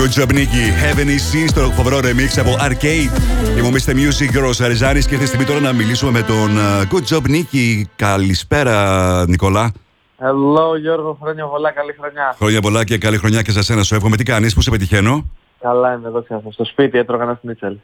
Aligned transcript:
Good 0.00 0.20
job, 0.20 0.32
Nicky. 0.32 0.66
Heaven 0.82 1.08
is 1.08 1.24
Seen 1.30 1.48
στο 1.48 1.60
φοβερό 1.60 1.98
remix 1.98 2.38
από 2.38 2.56
Arcade. 2.60 3.12
Είμαι 3.58 3.66
ο 3.66 3.70
Mr. 3.70 3.92
Music, 3.92 4.30
Γιώργο 4.30 4.50
Αριζάνη 4.62 5.00
και 5.00 5.14
ήρθε 5.14 5.26
στιγμή 5.26 5.44
τώρα 5.44 5.60
να 5.60 5.72
μιλήσουμε 5.72 6.10
με 6.10 6.22
τον 6.22 6.50
Good 6.90 7.14
job, 7.14 7.22
Nicky. 7.30 7.82
Καλησπέρα, 7.96 9.24
Νικόλα. 9.28 9.72
Hello 10.18 10.78
Γιώργο, 10.80 11.18
χρόνια 11.22 11.46
πολλά, 11.46 11.70
καλή 11.70 11.96
χρονιά. 12.00 12.34
Χρόνια 12.38 12.60
πολλά 12.60 12.84
και 12.84 12.98
καλή 12.98 13.16
χρονιά 13.16 13.42
και 13.42 13.50
σε 13.50 13.62
σένα. 13.62 13.82
Σου 13.82 13.94
εύχομαι 13.94 14.16
τι 14.16 14.22
κάνεις, 14.24 14.54
πού 14.54 14.60
σε 14.60 14.70
πετυχαίνω; 14.70 15.30
Καλά 15.60 15.94
είμαι 15.94 16.08
εδώ 16.08 16.22
ξέρω. 16.22 16.42
Στο 16.50 16.64
σπίτι 16.64 16.98
έτρωγα 16.98 17.22
ένα 17.22 17.38
σνίτσελ. 17.42 17.76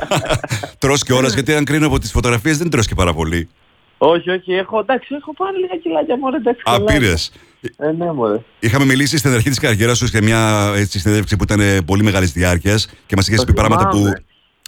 τρως 0.78 1.02
και 1.02 1.12
όλας, 1.12 1.34
γιατί 1.34 1.54
αν 1.54 1.64
κρίνω 1.64 1.86
από 1.86 1.98
τις 1.98 2.10
φωτογραφίες 2.10 2.58
δεν 2.58 2.70
τρως 2.70 2.86
και 2.86 2.94
πάρα 2.94 3.12
πολύ. 3.12 3.48
όχι, 3.98 4.30
όχι, 4.30 4.52
έχω, 4.52 4.78
εντάξει, 4.78 5.14
έχω 5.14 5.34
πάρει 5.34 5.58
λίγα 5.58 5.76
κιλάκια 5.76 6.18
μωρέ, 6.18 6.36
εντάξει. 6.36 6.62
Α, 6.64 6.72
καλά. 6.72 6.92
πήρες. 6.92 7.32
Ε, 7.76 7.90
ναι, 7.90 8.12
μωρέ. 8.12 8.40
Είχαμε 8.60 8.84
μιλήσει 8.84 9.16
στην 9.18 9.32
αρχή 9.32 9.48
της 9.48 9.58
καριέρας 9.58 9.98
σου 9.98 10.06
σε 10.06 10.22
μια 10.22 10.72
έτσι, 10.76 10.98
συνέντευξη 10.98 11.36
που 11.36 11.42
ήταν 11.42 11.60
ε, 11.60 11.80
πολύ 11.80 12.02
μεγάλης 12.02 12.32
διάρκειας 12.32 12.88
και 13.06 13.16
μας 13.16 13.28
είχες 13.28 13.40
Το 13.40 13.46
πει 13.46 13.52
πράγματα 13.52 13.88
που 13.88 13.96
θυμάμαι. 13.96 14.22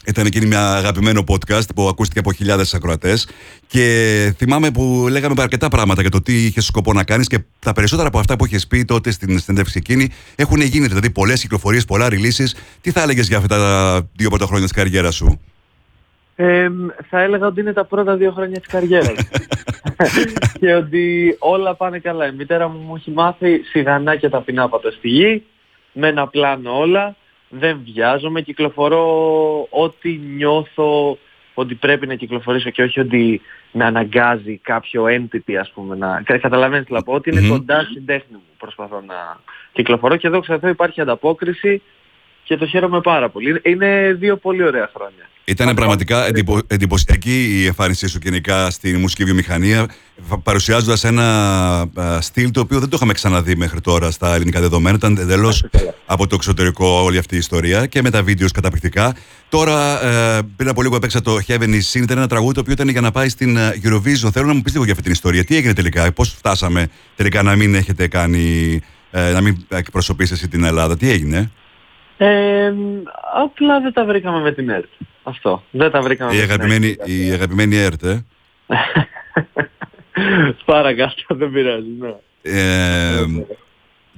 ήταν 0.07 0.27
εκείνη 0.27 0.47
μια 0.47 0.75
αγαπημένο 0.75 1.25
podcast 1.29 1.75
που 1.75 1.89
ακούστηκε 1.89 2.19
από 2.19 2.33
χιλιάδες 2.33 2.75
ακροατές 2.75 3.29
και 3.67 4.35
θυμάμαι 4.37 4.71
που 4.71 5.07
λέγαμε 5.11 5.35
αρκετά 5.43 5.69
πράγματα 5.69 6.01
για 6.01 6.11
το 6.11 6.23
τι 6.23 6.45
είχες 6.45 6.65
σκοπό 6.65 6.93
να 6.93 7.05
κάνεις 7.05 7.27
και 7.27 7.39
τα 7.59 7.73
περισσότερα 7.73 8.09
από 8.09 8.19
αυτά 8.19 8.37
που 8.37 8.47
είχες 8.47 8.67
πει 8.67 8.85
τότε 8.85 9.11
στην 9.11 9.39
συνέντευξη 9.39 9.79
εκείνη 9.79 10.09
έχουν 10.35 10.61
γίνει, 10.61 10.87
δηλαδή 10.87 11.11
πολλές 11.11 11.41
κυκλοφορίες, 11.41 11.85
πολλά 11.85 12.09
releases. 12.11 12.51
Τι 12.81 12.91
θα 12.91 13.03
έλεγες 13.03 13.29
για 13.29 13.37
αυτά 13.37 13.49
τα 13.49 14.03
δύο 14.17 14.29
πρώτα 14.29 14.47
χρόνια 14.47 14.67
της 14.67 14.77
καριέρας 14.77 15.15
σου; 15.15 15.41
Ε, 16.37 16.69
θα 17.09 17.21
έλεγα 17.21 17.47
ότι 17.47 17.61
είναι 17.61 17.73
τα 17.73 17.85
πρώτα 17.85 18.17
δύο 18.17 18.31
χρόνια 18.33 18.61
της 18.61 18.69
καριέρας. 18.69 19.29
και 20.61 20.75
ότι 20.75 21.37
όλα 21.39 21.75
πάνε 21.75 21.99
καλά. 21.99 22.27
Η 22.27 22.33
μητέρα 22.33 22.69
μου 22.69 22.79
μου 22.79 22.97
έχει 22.97 23.11
μάθει 23.11 23.63
σιγανά 23.63 24.17
και 24.17 24.29
ταπεινά 24.29 24.69
πατώ 24.69 24.91
στη 24.91 25.09
γη, 25.09 25.43
με 25.93 26.09
ένα 26.09 26.27
πλάνο 26.27 26.79
όλα, 26.79 27.17
δεν 27.49 27.81
βιάζομαι, 27.85 28.41
κυκλοφορώ 28.41 29.67
ό,τι 29.71 30.21
νιώθω 30.37 31.19
ότι 31.55 31.75
πρέπει 31.75 32.07
να 32.07 32.15
κυκλοφορήσω 32.15 32.71
και 32.71 32.83
όχι 32.83 33.01
ότι 33.01 33.41
με 33.73 33.85
αναγκάζει 33.85 34.57
κάποιο 34.57 35.05
entity 35.05 35.55
ας 35.61 35.71
πούμε 35.75 35.97
να... 35.97 36.23
Κα- 36.25 36.39
Καταλαβαίνεις 36.39 36.87
τι 36.87 36.93
να 36.93 37.03
πω, 37.03 37.13
ότι 37.13 37.31
είναι 37.31 37.41
Μμμ. 37.41 37.49
κοντά 37.49 37.83
στην 37.91 38.07
τέχνη 38.07 38.33
μου 38.37 38.43
προσπαθώ 38.59 39.03
να 39.07 39.41
κυκλοφορώ 39.73 40.17
και 40.17 40.27
εδώ 40.27 40.41
ξέρω 40.41 40.69
υπάρχει 40.69 41.01
ανταπόκριση 41.01 41.83
και 42.51 42.57
το 42.57 42.67
χαίρομαι 42.67 43.01
πάρα 43.01 43.29
πολύ. 43.31 43.49
Είναι- 43.49 43.61
Είναι 43.65 44.13
δύο 44.19 44.37
πολύ 44.37 44.63
ωραία 44.63 44.91
χρόνια. 44.95 45.29
Ήταν 45.45 45.75
πραγματικά 45.75 46.27
εντυπω, 46.27 46.59
εντυπωσιακή 46.67 47.61
η 47.61 47.67
εμφάνισή 47.67 48.09
σου 48.09 48.19
γενικά 48.23 48.71
στη 48.71 48.97
μουσική 48.97 49.25
βιομηχανία, 49.25 49.87
παρουσιάζοντας 50.43 51.05
ένα 51.05 51.27
α, 51.95 52.21
στυλ 52.21 52.51
το 52.51 52.61
οποίο 52.61 52.79
δεν 52.81 52.89
το 52.89 52.97
είχαμε 52.97 53.13
ξαναδεί 53.13 53.57
μέχρι 53.57 53.81
τώρα 53.81 54.11
στα 54.11 54.35
ελληνικά 54.35 54.61
δεδομένα. 54.61 54.97
Ήταν 54.97 55.17
εντελώς 55.21 55.65
καλά. 55.71 55.95
από 56.07 56.27
το 56.27 56.35
εξωτερικό 56.35 56.87
όλη 56.87 57.19
αυτή 57.19 57.35
η 57.35 57.39
ιστορία 57.39 57.87
και 57.87 58.03
με 58.03 58.11
τα 58.11 58.23
βίντεος 58.23 58.51
καταπληκτικά. 58.53 59.15
Τώρα, 59.49 60.05
ε, 60.07 60.39
πριν 60.57 60.69
από 60.69 60.83
λίγο 60.83 60.97
έπαιξα 60.97 61.21
το 61.21 61.39
Heaven 61.49 61.69
is 61.69 61.93
Seen, 61.93 62.03
ήταν 62.03 62.17
ένα 62.19 62.27
τραγούδι 62.27 62.55
το 62.55 62.61
οποίο 62.61 62.73
ήταν 62.73 62.89
για 62.89 63.01
να 63.01 63.11
πάει 63.11 63.29
στην 63.29 63.57
ε, 63.57 63.81
Eurovision. 63.85 64.29
Θέλω 64.33 64.47
να 64.47 64.55
μου 64.55 64.63
πεις 64.63 64.73
λίγο 64.73 64.85
για 64.85 64.93
αυτή 64.93 65.05
την 65.05 65.13
ιστορία. 65.13 65.45
Τι 65.45 65.57
έγινε 65.57 65.73
τελικά, 65.73 66.13
πώς 66.13 66.29
φτάσαμε 66.39 66.89
τελικά 67.17 67.43
να 67.43 67.57
μην 67.57 67.75
έχετε 67.75 68.09
κάνει, 68.09 68.81
ε, 69.11 69.31
να 69.33 69.41
μην 69.41 69.57
εκπροσωπήσει 69.69 70.33
εσύ 70.33 70.49
την 70.49 70.65
Ελλάδα, 70.65 70.97
τι 70.97 71.11
έγινε; 71.11 71.51
Ε, 72.23 72.73
απλά 73.35 73.81
δεν 73.81 73.93
τα 73.93 74.05
βρήκαμε 74.05 74.41
με 74.41 74.53
την 74.53 74.69
ΕΡΤ. 74.69 74.89
Αυτό. 75.23 75.63
Δεν 75.71 75.91
τα 75.91 76.01
βρήκαμε 76.03 76.35
Η 76.35 76.37
με 76.37 76.43
την 76.43 76.51
αγαπημένη, 76.53 76.87
ΕΡΤ. 76.87 77.09
η 77.09 77.31
αγαπημένη 77.31 77.77
ΕΡΤ, 77.77 78.05
ε; 78.05 78.25
Παρακάτω, 80.65 81.15
δεν 81.29 81.51
πειράζει. 81.51 81.89
Ναι. 81.99 82.15
Ε, 82.43 83.25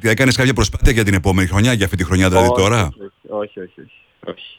Έκανες 0.01 0.37
κάποια 0.37 0.55
προσπάθεια 0.55 0.93
για 0.93 1.05
την 1.05 1.15
επόμενη 1.15 1.49
χρονιά, 1.49 1.73
για 1.73 1.85
αυτή 1.85 1.97
τη 1.97 2.05
χρονιά 2.05 2.29
δηλαδή 2.29 2.49
Όχι, 2.49 2.61
τώρα; 2.63 2.89
Όχι, 3.29 3.61
όχι, 3.61 3.61
όχι. 3.61 3.71
όχι, 3.81 3.93
όχι. 4.27 4.59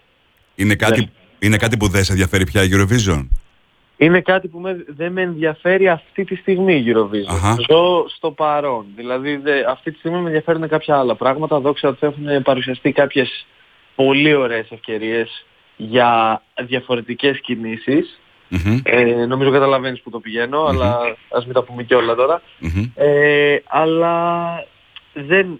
Είναι 0.55 0.75
κάτι, 0.75 1.11
είναι 1.39 1.57
κάτι 1.57 1.77
που 1.77 1.87
δεν 1.87 2.03
σε 2.03 2.11
ενδιαφέρει 2.11 2.45
πια 2.45 2.63
η 2.63 2.69
Eurovision; 2.71 3.27
Είναι 4.03 4.21
κάτι 4.21 4.47
που 4.47 4.59
με, 4.59 4.85
δεν 4.87 5.11
με 5.11 5.21
ενδιαφέρει 5.21 5.87
αυτή 5.87 6.23
τη 6.23 6.35
στιγμή 6.35 6.75
η 6.75 6.83
Eurovision. 6.87 7.33
Αχα. 7.33 7.55
Ζω 7.69 8.05
στο 8.09 8.31
παρόν. 8.31 8.85
Δηλαδή 8.95 9.35
δε, 9.35 9.63
αυτή 9.69 9.91
τη 9.91 9.97
στιγμή 9.97 10.17
με 10.19 10.25
ενδιαφέρουν 10.25 10.67
κάποια 10.67 10.97
άλλα 10.97 11.15
πράγματα. 11.15 11.59
Δόξα 11.59 11.87
ότι 11.87 11.97
έχουν 12.01 12.41
παρουσιαστεί 12.43 12.91
κάποιες 12.91 13.45
πολύ 13.95 14.33
ωραίες 14.33 14.71
ευκαιρίες 14.71 15.45
για 15.75 16.41
διαφορετικές 16.61 17.39
κινήσεις. 17.39 18.19
Μμμ, 18.47 18.79
Ε, 18.83 19.25
νομίζω 19.25 19.51
καταλαβαίνεις 19.51 20.01
που 20.01 20.09
το 20.09 20.19
πηγαίνω, 20.19 20.63
αλλά 20.63 20.99
ας 21.29 21.45
μην 21.45 21.53
τα 21.53 21.63
πούμε 21.63 21.83
και 21.83 21.95
όλα 21.95 22.15
τώρα. 22.15 22.41
μμμ. 22.59 22.91
Ε, 22.95 23.57
αλλά 23.67 24.47
δεν... 25.13 25.59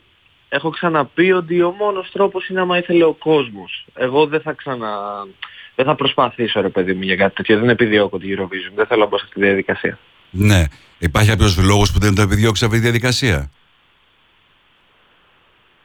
Έχω 0.50 0.70
ξαναπεί 0.70 1.32
ότι 1.32 1.62
ο 1.62 1.72
μόνος 1.72 2.12
τρόπος 2.12 2.48
είναι 2.50 2.60
άμα 2.60 2.78
ήθελε 2.78 3.04
ο 3.04 3.14
κόσμος. 3.14 3.86
Εγώ 3.96 4.26
δεν 4.26 4.42
θα 4.42 4.52
ξανα... 4.54 4.90
Δεν 5.76 5.86
θα 5.86 5.96
προσπαθήσω 5.96 6.62
ρε 6.62 6.70
παιδί 6.70 6.94
μου 6.94 7.02
για 7.04 7.16
κάτι 7.16 7.36
τέτοιο. 7.36 7.60
Δεν 7.60 7.70
επιδιώκω 7.70 8.18
τη 8.18 8.28
Eurovision. 8.30 8.72
Δεν 8.76 8.86
θέλω 8.86 9.02
να 9.02 9.08
μπω 9.08 9.18
σε 9.18 9.24
αυτή 9.28 9.40
τη 9.40 9.46
διαδικασία. 9.46 10.00
Ναι. 10.30 10.64
Υπάρχει 10.98 11.30
κάποιος 11.30 11.58
λόγος 11.58 11.92
που 11.92 12.00
δεν 12.00 12.16
το 12.16 12.22
επιδιώξει 12.22 12.66
αυτή 12.66 12.78
τη 12.78 12.84
διαδικασία; 12.84 13.50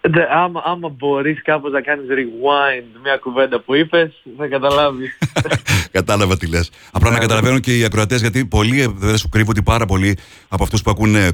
Δε, 0.00 0.22
άμα, 0.30 0.62
άμα 0.64 0.88
μπορείς 0.88 1.42
κάπως 1.42 1.72
να 1.72 1.80
κάνεις 1.80 2.06
rewind 2.10 3.00
μια 3.02 3.16
κουβέντα 3.16 3.60
που 3.60 3.74
είπες, 3.74 4.22
θα 4.38 4.46
καταλάβεις. 4.46 5.18
Κατάλαβα 5.98 6.36
τι 6.36 6.46
λες. 6.48 6.70
Απλά 6.92 7.08
να 7.10 7.14
Ναι. 7.14 7.20
καταλαβαίνουν 7.22 7.60
και 7.60 7.76
οι 7.78 7.84
ακροατές, 7.84 8.20
γιατί 8.20 8.44
πολλοί 8.46 8.80
ε, 8.80 8.86
δεν 8.94 9.16
σου 9.16 9.28
κρύβω 9.28 9.50
ότι 9.50 9.62
πάρα 9.62 9.86
πολλοί 9.86 10.18
από 10.48 10.62
αυτούς 10.62 10.82
που 10.82 10.90
ακούνε 10.90 11.28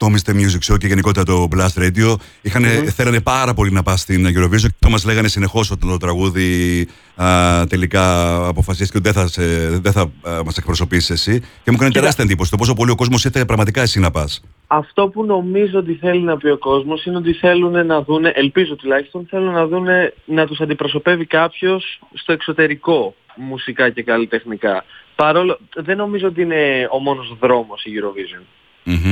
το 0.00 0.06
Mr. 0.06 0.30
Music 0.30 0.72
Show 0.72 0.78
και 0.78 0.86
γενικότερα 0.86 1.24
το 1.24 1.48
Blast 1.56 1.82
Radio 1.82 2.14
είχαν, 2.42 2.64
θέλανε 2.96 3.20
πάρα 3.20 3.54
πολύ 3.54 3.70
να 3.72 3.82
πας 3.82 4.00
στην 4.00 4.26
Eurovision 4.26 4.60
και 4.60 4.74
το 4.78 4.90
μας 4.90 5.04
λέγανε 5.04 5.28
συνεχώς 5.28 5.70
όταν 5.70 5.88
το 5.88 5.96
τραγούδι 5.96 6.88
α, 7.22 7.26
τελικά 7.68 8.36
αποφασίστηκε 8.46 8.98
ότι 8.98 9.10
δεν 9.10 9.22
θα, 9.22 9.28
σε, 9.28 9.68
δεν 9.78 9.92
θα 9.92 10.10
μας 10.44 10.56
εκπροσωπήσεις 10.56 11.10
εσύ. 11.10 11.40
Και 11.40 11.70
μου 11.70 11.76
έκανε 11.76 11.90
τεράστια 11.90 12.24
εντύπωση 12.24 12.50
το 12.50 12.56
πόσο 12.56 12.74
πολύ 12.74 12.90
ο 12.90 12.94
κόσμος 12.94 13.24
ήθελε 13.24 13.44
πραγματικά 13.44 13.82
εσύ 13.82 14.00
να 14.00 14.10
πας. 14.10 14.42
Αυτό 14.66 15.08
που 15.08 15.24
νομίζω 15.24 15.78
ότι 15.78 15.94
θέλει 15.94 16.20
να 16.22 16.36
πει 16.36 16.48
ο 16.48 16.58
κόσμος 16.58 17.04
είναι 17.04 17.16
ότι 17.16 17.32
θέλουν 17.32 17.86
να 17.86 18.02
δούνε, 18.02 18.32
ελπίζω 18.34 18.76
τουλάχιστον, 18.76 19.26
θέλουν 19.30 19.52
να 19.52 19.66
δούνε 19.66 20.14
να 20.24 20.46
τους 20.46 20.60
αντιπροσωπεύει 20.60 21.26
κάποιος 21.26 22.00
στο 22.14 22.32
εξωτερικό 22.32 23.14
μουσικά 23.36 23.90
και 23.90 24.02
καλλιτεχνικά. 24.02 24.84
Παρόλο, 25.14 25.58
δεν 25.74 25.96
νομίζω 25.96 26.26
ότι 26.26 26.42
είναι 26.42 26.88
ο 26.90 26.98
μόνος 26.98 27.36
δρόμος 27.40 27.84
η 27.84 27.90
Eurovision. 27.94 28.42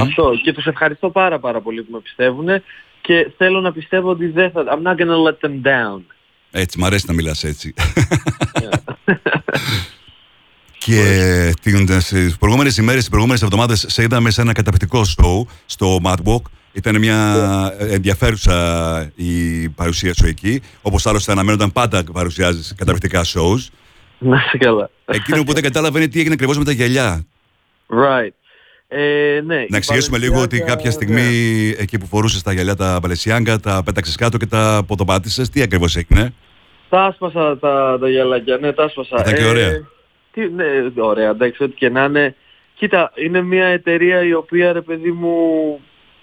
Αυτό. 0.01 0.33
Και 0.43 0.53
τους 0.53 0.67
ευχαριστώ 0.67 1.11
πάρα 1.11 1.39
πάρα 1.39 1.61
πολύ 1.61 1.83
που 1.83 1.93
με 1.93 2.01
πιστεύουν 2.01 2.49
και 3.01 3.31
θέλω 3.37 3.61
να 3.61 3.73
πιστεύω 3.73 4.11
ότι 4.11 4.27
δεν 4.27 4.51
θα... 4.51 4.65
I'm 4.65 4.83
not 4.87 4.97
gonna 4.97 5.29
let 5.29 5.49
them 5.49 5.63
down. 5.63 6.01
Έτσι, 6.51 6.79
μ' 6.79 6.85
αρέσει 6.85 7.05
να 7.07 7.13
μιλάς 7.13 7.45
έτσι. 7.45 7.75
και 10.79 11.55
τι 11.63 11.73
προηγούμενες 12.39 12.77
ημέρες, 12.77 13.01
τις 13.01 13.09
προηγούμενες 13.09 13.43
εβδομάδες, 13.43 13.85
σε 13.89 14.03
είδαμε 14.03 14.31
σε 14.31 14.41
ένα 14.41 14.53
καταπληκτικό 14.53 15.03
show 15.17 15.53
στο 15.67 16.01
Mad 16.05 16.17
Walk. 16.25 16.43
Ήταν 16.73 16.99
μια 16.99 17.73
ενδιαφέρουσα 17.79 19.13
η 19.15 19.69
παρουσία 19.69 20.15
σου 20.15 20.27
εκεί. 20.27 20.63
Όπως 20.83 21.07
άλλωστε 21.07 21.33
αναμένονταν 21.33 21.73
πάντα 21.73 22.05
παρουσιάζεις 22.13 22.75
καταπληκτικά 22.77 23.25
shows. 23.25 23.67
Να 24.19 24.37
είσαι 24.37 24.59
καλά. 24.59 24.91
Εκείνο 25.05 25.43
που 25.43 25.53
δεν 25.53 25.63
κατάλαβα 25.63 25.99
είναι 25.99 26.09
τι 26.09 26.19
έγινε 26.19 26.35
ακριβώς 26.35 26.59
με 26.59 26.65
τα 26.65 26.73
γυαλιά. 26.73 27.27
Right. 27.89 28.33
Ε, 28.91 29.41
ναι, 29.45 29.65
Να 29.69 29.77
εξηγήσουμε 29.77 30.19
λίγο 30.19 30.41
ότι 30.41 30.61
κάποια 30.61 30.91
στιγμή 30.91 31.69
εκεί 31.79 31.99
που 31.99 32.07
φορούσες 32.07 32.43
τα 32.43 32.53
γυαλιά 32.53 32.75
τα 32.75 32.99
μπαλεσιάγκα, 33.03 33.59
τα 33.59 33.83
πέταξες 33.85 34.17
κάτω 34.17 34.37
και 34.37 34.47
τα 34.47 34.77
αποδομάτισε. 34.77 35.51
Τι 35.51 35.63
ακριβώς 35.63 35.97
έγινε; 35.97 36.35
Τα 36.89 37.05
άσπασα 37.05 37.59
τα, 37.59 37.99
τα 38.01 38.09
γυαλάκια, 38.09 38.57
ναι, 38.57 38.73
τα 38.73 38.85
άσπασα. 38.85 39.17
Ήταν 39.21 39.35
και 39.35 39.45
ωραία. 39.45 39.71
τι, 40.33 40.49
ναι, 40.49 40.65
ωραία, 40.97 41.31
εντάξει, 41.31 41.63
ό,τι 41.63 41.75
και 41.75 41.89
να 41.89 42.05
είναι. 42.05 42.35
Κοίτα, 42.75 43.13
είναι 43.15 43.43
μια 43.43 43.67
εταιρεία 43.67 44.23
η 44.23 44.33
οποία, 44.33 44.73
ρε 44.73 44.81
παιδί 44.81 45.13
μου, 45.13 45.37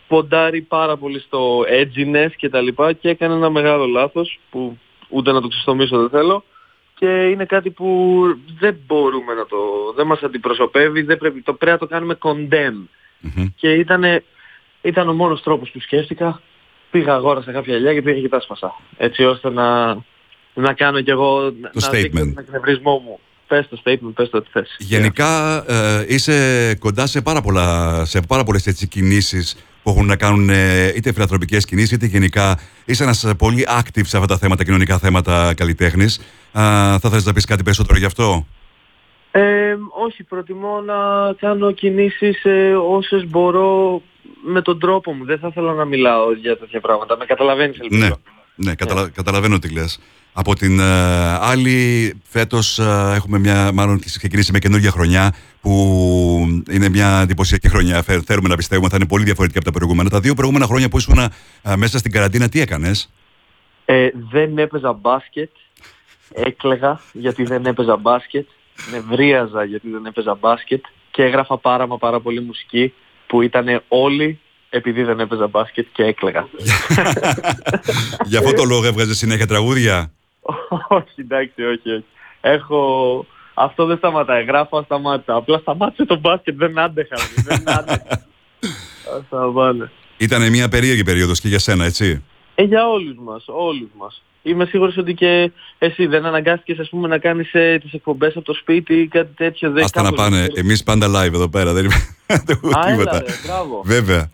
ποντάρει 0.08 0.62
πάρα 0.62 0.98
πολύ 0.98 1.20
στο 1.20 1.60
edginess 1.60 2.32
και 2.36 2.50
τα 2.50 2.62
λοιπά 2.62 2.94
και 2.94 3.10
έκανε 3.10 3.34
ένα 3.34 3.50
μεγάλο 3.50 3.86
λάθος 3.86 4.40
που 4.50 4.78
ούτε 5.10 5.32
να 5.32 5.42
το 5.42 5.48
ξεστομίσω 5.48 5.98
δεν 6.00 6.10
θέλω 6.10 6.44
και 7.00 7.30
είναι 7.30 7.46
κάτι 7.46 7.70
που 7.70 8.22
δεν 8.60 8.78
μπορούμε 8.88 9.34
να 9.34 9.46
το... 9.46 9.58
δεν 9.96 10.06
μας 10.06 10.22
αντιπροσωπεύει, 10.22 11.02
δεν 11.02 11.18
πρέπει, 11.18 11.42
το 11.42 11.54
πρέπει 11.54 11.72
να 11.72 11.88
το 11.88 11.88
κάνουμε 11.88 12.18
condemn. 12.22 12.88
Μμμ. 13.20 13.46
Και 13.56 13.74
ήταν, 13.74 14.04
ήταν 14.82 15.10
ο 15.10 15.14
μόνος 15.14 15.42
τρόπος 15.44 15.70
που 15.72 15.80
σκέφτηκα. 15.80 16.42
Πήγα 16.92 17.14
αγόρασα 17.14 17.52
κάποια 17.52 17.74
γυαλιά 17.74 17.94
και 17.94 18.02
πήγα 18.02 18.22
και 18.22 18.30
τα 18.30 18.38
άσπασα. 18.38 18.74
Έτσι 18.98 19.24
ώστε 19.24 19.50
να, 19.50 19.98
να 20.54 20.74
κάνω 20.74 21.02
κι 21.02 21.10
εγώ 21.10 21.42
να 21.42 21.70
δείξω 21.74 21.90
statement. 21.92 22.34
τον 22.34 22.38
εκνευρισμό 22.38 23.02
μου. 23.06 23.20
Πες 23.48 23.68
το 23.70 23.82
statement, 23.84 24.12
πες 24.14 24.30
το 24.30 24.38
ό,τι 24.38 24.50
θες. 24.52 24.76
Γενικά 24.80 25.64
ε, 25.68 26.06
είσαι 26.08 26.76
κοντά 26.80 27.08
σε 27.08 27.22
πάρα, 27.22 27.42
πολλά, 27.42 28.06
σε 28.06 28.22
πάρα 28.28 28.44
πολλές 28.44 28.68
έτσι 28.68 28.88
κινήσεις 28.88 29.66
που 29.86 29.92
έχουν 29.92 30.06
να 30.06 30.16
κάνουν 30.16 30.50
ε, 30.50 30.88
είτε 30.96 31.12
φιλανθρωπικές 31.12 31.66
κινήσεις 31.66 31.92
είτε 31.92 32.06
γενικά 32.06 32.60
είσαι 32.86 33.04
ένας 33.04 33.24
ε, 33.24 33.34
πολύ 33.34 33.68
active 33.70 34.06
σε 34.06 34.18
αυτά 34.18 34.28
τα 34.28 34.38
θέματα, 34.38 34.64
κοινωνικά 34.64 34.98
θέματα 34.98 35.54
καλλιτέχνης. 35.54 36.18
Α, 36.52 36.62
θα 37.00 37.10
θέλεις 37.10 37.26
να 37.26 37.34
πεις 37.34 37.46
κάτι 37.46 37.64
περισσότερο 37.64 37.98
γι' 37.98 38.06
αυτό; 38.06 38.48
Ε, 39.32 39.76
όχι, 40.06 40.24
προτιμώ 40.24 40.82
να 40.82 40.96
κάνω 41.34 41.72
κινήσεις 41.72 42.46
ε, 42.46 42.76
όσες 42.76 43.26
μπορώ 43.28 44.02
με 44.46 44.62
τον 44.62 44.80
τρόπο 44.80 45.14
μου. 45.14 45.26
Δεν 45.26 45.40
θα 45.40 45.48
ήθελα 45.48 45.74
να 45.74 45.86
μιλάω 45.86 46.34
για 46.34 46.58
τέτοια 46.58 46.80
πράγματα. 46.80 47.18
Με 47.18 47.26
καταλαβαίνεις 47.26 47.80
ελπίζω. 47.80 48.08
Ναι. 48.08 48.10
Ναι, 48.56 48.76
καταλα... 48.76 49.10
καταλαβαίνω 49.10 49.60
τι 49.60 49.74
λες. 49.74 50.00
Από 50.38 50.56
την 50.56 50.80
ε, 50.80 50.84
άλλη, 51.40 52.14
φέτος 52.30 52.80
ε, 52.80 53.12
έχουμε 53.16 53.40
μια, 53.40 53.72
μάλλον 53.74 54.00
ξεκινήσει 54.00 54.52
με 54.52 54.60
καινούργια 54.60 54.92
χρονιά 54.92 55.34
που 55.62 55.72
είναι 56.72 56.90
μια 56.90 57.20
εντυπωσιακή 57.22 57.70
χρονιά. 57.70 58.04
Φε- 58.04 58.24
Θέλουμε 58.26 58.48
να 58.48 58.56
πιστεύουμε 58.56 58.90
θα 58.90 58.96
είναι 58.96 59.06
πολύ 59.08 59.24
διαφορετική 59.24 59.58
από 59.60 59.68
τα 59.72 59.74
προηγούμενα. 59.78 60.10
Τα 60.10 60.20
δύο 60.20 60.34
προηγούμενα 60.34 60.66
χρόνια 60.66 60.90
που 60.90 60.98
ήσουν 60.98 61.18
ε, 61.18 61.76
μέσα 61.76 61.98
στην 61.98 62.12
καραντίνα, 62.12 62.50
τι 62.50 62.62
έκανες; 62.62 63.10
Ε, 63.86 64.10
δεν 64.32 64.58
έπαιζα 64.58 64.94
μπάσκετ. 64.94 65.50
Έκλεγα 66.34 67.02
γιατί 67.14 67.44
δεν 67.44 67.66
έπαιζα 67.66 67.98
μπάσκετ. 67.98 68.48
Νευρίαζα 68.92 69.64
γιατί 69.64 69.90
δεν 69.90 70.06
έπαιζα 70.06 70.36
μπάσκετ. 70.40 70.84
Και 71.12 71.24
έγραφα 71.24 71.58
πάρα 71.58 71.88
μα 71.88 71.98
πάρα 71.98 72.20
πολύ 72.20 72.42
μουσική 72.42 72.94
που 73.28 73.42
ήταν 73.42 73.84
όλοι 73.88 74.40
επειδή 74.70 75.04
δεν 75.04 75.20
έπαιζα 75.20 75.48
μπάσκετ 75.48 75.88
και 75.94 76.04
έκλεγα. 76.04 76.48
Γι' 78.26 78.38
αυτό 78.42 78.54
το 78.54 78.64
λόγο 78.64 78.86
έβγαζες 78.86 79.18
συνέχεια 79.18 79.48
τραγούδια; 79.48 80.12
Όχι, 80.88 81.14
εντάξει, 81.16 81.64
όχι, 81.64 81.90
όχι. 81.92 82.06
Έχω... 82.42 83.26
Αυτό 83.54 83.86
δεν 83.86 83.98
σταματάει. 83.98 84.44
Γράφω 84.44 84.78
ασταμάτητα. 84.78 85.36
Απλά 85.36 85.58
σταμάτησε 85.58 86.06
το 86.06 86.16
μπάσκετ. 86.20 86.56
Δεν 86.58 86.80
άντεχα. 86.80 87.16
ρε, 87.16 87.42
Δεν 87.56 87.70
άντεχα. 87.78 88.08
Ας 89.18 89.22
τα 89.30 89.50
βάλε. 89.52 89.90
Ήταν 90.18 90.50
μια 90.50 90.70
περίεργη 90.70 91.04
περίοδος 91.04 91.40
και 91.40 91.48
για 91.48 91.60
σένα, 91.60 91.86
έτσι; 91.86 92.24
Ε, 92.56 92.64
για 92.64 92.88
όλους 92.90 93.16
μας, 93.24 93.44
όλους 93.48 93.90
μας. 93.98 94.22
Είμαι 94.44 94.66
σίγουρος 94.66 94.98
ότι 94.98 95.14
και 95.14 95.52
εσύ 95.78 96.06
δεν 96.06 96.26
αναγκάστηκες 96.26 96.80
ας 96.80 96.90
πούμε 96.90 97.08
να 97.08 97.18
κάνεις 97.18 97.54
ε, 97.54 97.78
τις 97.82 97.94
εκπομπές 97.94 98.36
από 98.36 98.46
το 98.46 98.54
σπίτι 98.54 98.94
ή 99.00 99.08
κάτι 99.08 99.34
τέτοιο. 99.36 99.72
Δεν 99.72 99.84
Άστα 99.84 100.02
να 100.02 100.10
κάπως- 100.10 100.24
πάνε. 100.24 100.48
Εμείς 100.54 100.84
πάντα 100.84 101.08
live 101.08 101.34
εδώ 101.34 101.50
πέρα. 101.50 101.74
Δεν 101.74 101.86
έχουμε 102.48 102.72
Α, 102.76 102.88
έλα 102.88 102.98
τίποτα. 102.98 103.20
ρε, 103.20 103.26
μπράβο. 103.46 103.82
Βέβαια. 103.86 104.32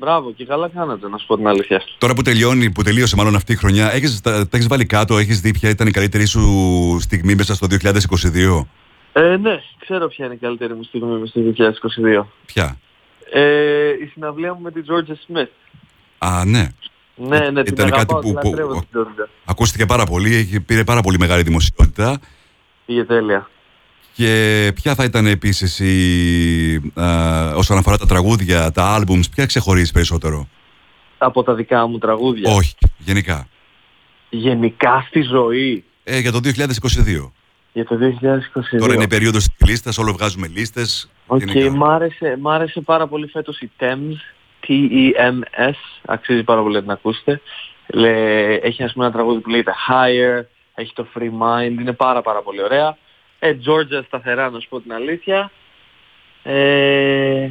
Μπράβο 0.00 0.32
και 0.32 0.44
καλά 0.44 0.68
κάνατε 0.68 1.08
να 1.08 1.18
σου 1.18 1.26
πω 1.26 1.36
την 1.36 1.46
αλήθεια. 1.46 1.82
Τώρα 1.98 2.14
που 2.14 2.22
τελειώνει, 2.22 2.70
που 2.70 2.82
τελείωσε 2.82 3.16
μάλλον 3.16 3.34
αυτή 3.34 3.52
η 3.52 3.56
χρονιά, 3.56 3.92
έχεις, 3.92 4.20
τα, 4.20 4.32
τα 4.48 4.56
έχεις 4.56 4.66
βάλει 4.68 4.86
κάτω, 4.86 5.18
έχεις 5.18 5.40
δει 5.40 5.50
ποια 5.52 5.68
ήταν 5.68 5.86
η 5.86 5.90
καλύτερη 5.90 6.26
σου 6.26 6.40
στιγμή 7.00 7.34
μέσα 7.34 7.54
στο 7.54 7.66
2022. 7.70 8.66
Ε, 9.12 9.36
ναι, 9.36 9.60
ξέρω 9.78 10.08
ποια 10.08 10.24
είναι 10.24 10.34
η 10.34 10.38
καλύτερη 10.38 10.74
μου 10.74 10.82
στιγμή 10.82 11.18
μες 11.18 11.28
στο 11.28 11.40
2022. 12.20 12.26
Ποια; 12.46 12.78
Ε, 13.32 13.88
η 13.88 14.06
συναυλία 14.12 14.54
μου 14.54 14.60
με 14.60 14.70
τη 14.70 14.80
Georgia 14.88 15.12
Smith. 15.36 15.48
Α, 16.18 16.44
ναι. 16.44 16.68
Ναι, 17.16 17.38
ναι, 17.50 17.62
την 17.62 17.72
Ήταν 17.74 17.90
κάτι 17.90 17.94
αγαπάω, 17.94 18.20
που- 18.20 18.26
την 18.26 18.34
που- 18.34 18.48
λατρεύω 18.50 18.84
την 18.90 19.00
Georgia. 19.00 19.28
Ακούστηκε 19.44 19.86
πάρα 19.86 20.04
πολύ, 20.04 20.34
έχει- 20.34 20.60
πήρε 20.60 20.84
πάρα 20.84 21.00
πολύ 21.00 21.18
μεγάλη 21.18 21.42
δημοσιότητα. 21.42 22.18
Πήγε 22.86 23.04
τέλεια. 23.04 23.48
Και 24.20 24.72
ποια 24.74 24.94
θα 24.94 25.04
ήταν 25.04 25.26
επίσης 25.26 25.78
η, 25.78 26.92
α, 26.94 27.52
όσον 27.54 27.78
αφορά 27.78 27.98
τα 27.98 28.06
τραγούδια, 28.06 28.70
τα 28.70 28.98
albums, 28.98 29.30
ποια 29.34 29.46
ξεχωρίζει 29.46 29.92
περισσότερο; 29.92 30.48
Από 31.18 31.42
τα 31.42 31.54
δικά 31.54 31.86
μου 31.86 31.98
τραγούδια. 31.98 32.50
Όχι, 32.52 32.74
γενικά. 32.98 33.48
Γενικά 34.30 35.04
στη 35.08 35.20
ζωή. 35.20 35.84
Ε, 36.04 36.18
για 36.18 36.32
το 36.32 36.40
2022. 36.44 37.32
Για 37.72 37.84
το 37.84 37.96
2022. 37.96 38.78
Τώρα 38.78 38.94
είναι 38.94 39.02
η 39.02 39.06
περίοδος 39.06 39.48
της 39.48 39.68
λίστας, 39.68 39.98
όλο 39.98 40.12
βγάζουμε 40.12 40.46
λίστες. 40.46 41.10
Οκ, 41.26 41.40
γενικά. 41.40 41.76
μ' 41.76 41.84
άρεσε, 41.84 42.36
μ' 42.40 42.48
άρεσε 42.48 42.80
πάρα 42.80 43.06
πολύ 43.06 43.26
φέτος 43.26 43.60
η 43.60 43.70
Tems, 43.80 44.16
T-E-M-S, 44.66 45.74
αξίζει 46.04 46.42
πάρα 46.42 46.62
πολύ 46.62 46.74
να 46.74 46.80
την 46.80 46.90
ακούσετε. 46.90 47.40
Λέ, 47.86 48.54
έχει 48.54 48.82
ας 48.82 48.92
πούμε 48.92 49.04
ένα 49.04 49.14
τραγούδι 49.14 49.40
που 49.40 49.50
λέγεται 49.50 49.72
Higher, 49.88 50.44
έχει 50.74 50.92
το 50.92 51.06
Free 51.14 51.30
Mind, 51.42 51.80
είναι 51.80 51.92
πάρα 51.92 52.22
πάρα 52.22 52.42
πολύ 52.42 52.62
ωραία. 52.62 52.96
Ε, 53.42 53.56
Georgia 53.66 54.02
σταθερά 54.06 54.50
να 54.50 54.60
σου 54.60 54.68
πω 54.68 54.80
την 54.80 54.92
αλήθεια. 54.92 55.50
Ε, 56.42 57.50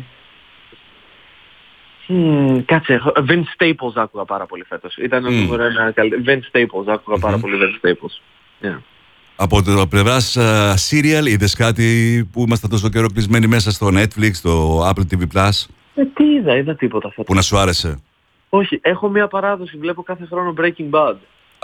hmm, 2.08 2.62
κάτσε, 2.66 2.94
έχω- 2.94 3.14
Vince 3.30 3.44
Staples 3.58 3.94
άκουγα 3.96 4.26
πάρα 4.26 4.46
πολύ 4.46 4.64
φέτος. 4.64 4.98
Ήταν 4.98 5.24
Μμ. 5.24 5.36
νούμερο 5.42 5.64
ένα 5.64 5.92
καλύτερο. 5.92 6.22
Vince 6.26 6.58
Staples 6.58 6.88
άκουγα 6.88 7.18
πάρα 7.20 7.36
Μμμ. 7.36 7.42
πολύ 7.42 7.56
Vince 7.62 7.88
Staples. 7.88 8.22
Yeah. 8.70 8.80
Από 9.36 9.64
το 9.64 9.88
πλευράς 9.88 10.38
serial, 10.90 11.26
είδες 11.28 11.56
κάτι 11.56 12.30
που 12.32 12.42
ήμασταν 12.42 12.70
τόσο 12.70 12.90
καιρό 12.90 13.08
κλεισμένοι 13.14 13.48
μέσα 13.48 13.72
στο 13.72 13.88
Netflix, 13.94 14.30
στο 14.34 14.82
Apple 14.90 15.04
TV 15.14 15.22
Plus, 15.34 15.66
Ε, 15.96 16.06
τι 16.06 16.24
είδα, 16.24 16.56
είδα 16.58 16.76
τίποτα 16.76 17.10
φέτος. 17.10 17.26
που 17.26 17.34
να 17.34 17.42
σου 17.42 17.58
άρεσε; 17.58 18.00
Όχι, 18.50 18.80
έχω 18.82 19.10
μια 19.10 19.28
παράδοση, 19.28 19.78
βλέπω 19.78 20.04
κάθε 20.04 20.26
χρόνο 20.26 20.54
Breaking 20.58 20.90
Bad. 20.92 21.16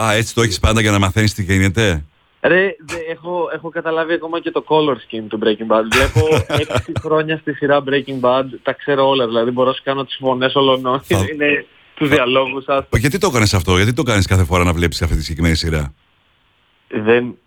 Α, 0.03 0.13
έτσι 0.13 0.33
το 0.33 0.41
έχεις 0.41 0.59
πάντα 0.59 0.81
για 0.81 0.91
να 0.91 0.99
μαθαίνεις 0.99 1.33
τι 1.33 1.43
γίνεται; 1.43 2.05
Ρε, 2.47 2.75
δε, 2.79 2.97
έχω, 3.11 3.49
έχω 3.53 3.69
καταλάβει 3.69 4.13
ακόμα 4.13 4.39
και 4.39 4.51
το 4.51 4.63
color 4.67 4.95
scheme 4.95 5.25
του 5.27 5.39
Breaking 5.43 5.67
Bad. 5.75 5.83
Βλέπω 5.91 6.45
6 6.87 6.91
χρόνια 6.99 7.37
στη 7.37 7.53
σειρά 7.53 7.83
Breaking 7.89 8.19
Bad, 8.21 8.43
τα 8.63 8.73
ξέρω 8.73 9.07
όλα, 9.07 9.27
δηλαδή 9.27 9.51
μπορώ 9.51 9.67
να 9.69 9.75
σου 9.75 9.81
κάνω 9.83 10.05
τις 10.05 10.15
φωνές 10.19 10.55
όλων, 10.55 11.01
Θα- 11.03 11.25
είναι 11.33 11.65
τους 11.95 12.09
διαλόγους 12.09 12.63
σας. 12.63 12.85
Γιατί 12.91 13.17
το 13.17 13.27
έκανε 13.27 13.45
αυτό, 13.53 13.75
γιατί 13.75 13.93
το 13.93 14.03
κάνεις 14.03 14.27
κάθε 14.27 14.43
φορά 14.43 14.63
να 14.63 14.73
βλέπεις 14.73 15.01
αυτή 15.01 15.15
τη 15.15 15.21
συγκεκριμένη 15.21 15.55
σειρά; 15.55 15.93
Δεν, 16.87 17.37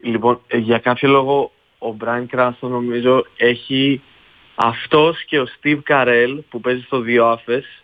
λοιπόν, 0.00 0.40
ε, 0.46 0.56
για 0.56 0.78
κάποιο 0.78 1.08
λόγο 1.08 1.52
ο 1.78 1.96
Brian 2.00 2.36
Cranston 2.36 2.68
νομίζω 2.68 3.26
έχει 3.36 4.02
αυτός 4.54 5.24
και 5.24 5.40
ο 5.40 5.46
Steve 5.62 5.80
Carell 5.88 6.38
που 6.48 6.60
παίζει 6.60 6.82
στο 6.82 7.02
The 7.06 7.32
Office 7.34 7.82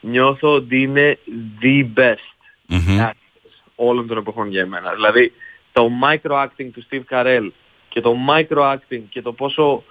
νιώθω 0.00 0.52
ότι 0.52 0.82
είναι 0.82 1.18
the 1.62 1.86
best. 1.98 2.36
Μμμ. 2.66 2.98
actors 3.00 3.70
όλων 3.74 4.06
των 4.06 4.16
εποχών 4.16 4.50
για 4.50 4.60
εμένα. 4.60 4.92
Δηλαδή 4.94 5.32
το 5.78 5.90
micro-acting 6.02 6.70
του 6.72 6.86
Steve 6.90 7.02
Carell 7.10 7.48
και 7.88 8.00
το 8.00 8.14
micro-acting 8.28 9.02
και 9.08 9.22
το 9.22 9.32
πόσο, 9.32 9.84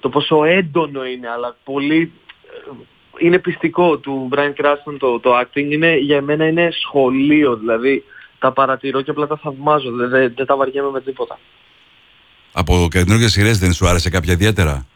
το 0.00 0.08
πόσο 0.08 0.44
έντονο 0.44 1.04
είναι 1.04 1.28
αλλά 1.28 1.56
πολύ 1.64 2.12
ε, 2.44 2.70
είναι 3.18 3.38
πιστικό 3.38 3.98
του 3.98 4.28
Brian 4.32 4.52
Cranston 4.62 4.96
το, 4.98 5.20
το 5.20 5.38
acting 5.38 5.70
είναι, 5.70 5.96
για 5.96 6.22
μένα 6.22 6.46
είναι 6.46 6.68
σχολείο 6.80 7.56
δηλαδή 7.56 8.04
τα 8.38 8.52
παρατηρώ 8.52 9.00
και 9.02 9.10
απλά 9.10 9.26
τα 9.26 9.36
θαυμάζω 9.36 9.90
δεν, 9.90 10.08
δεν, 10.08 10.32
δεν 10.36 10.46
τα 10.46 10.56
βαριέμαι 10.56 10.90
με 10.90 11.00
τίποτα. 11.00 11.38
Από 12.52 12.88
καινούργιες 12.90 13.32
σειρές 13.32 13.58
δεν 13.58 13.72
σου 13.72 13.86
άρεσε 13.86 14.10
κάποια 14.10 14.32
ιδιαίτερα; 14.32 14.86